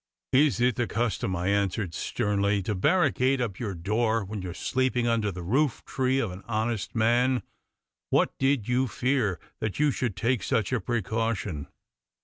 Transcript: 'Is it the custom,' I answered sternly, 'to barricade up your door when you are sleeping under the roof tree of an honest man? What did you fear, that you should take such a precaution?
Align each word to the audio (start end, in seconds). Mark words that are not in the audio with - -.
'Is 0.33 0.59
it 0.59 0.77
the 0.77 0.87
custom,' 0.87 1.35
I 1.35 1.49
answered 1.49 1.93
sternly, 1.93 2.63
'to 2.63 2.73
barricade 2.73 3.39
up 3.39 3.59
your 3.59 3.75
door 3.75 4.25
when 4.25 4.41
you 4.41 4.49
are 4.49 4.53
sleeping 4.55 5.05
under 5.05 5.31
the 5.31 5.43
roof 5.43 5.85
tree 5.85 6.17
of 6.17 6.31
an 6.31 6.41
honest 6.47 6.95
man? 6.95 7.43
What 8.09 8.35
did 8.39 8.67
you 8.67 8.87
fear, 8.87 9.39
that 9.59 9.79
you 9.79 9.91
should 9.91 10.15
take 10.15 10.41
such 10.41 10.73
a 10.73 10.81
precaution? 10.81 11.67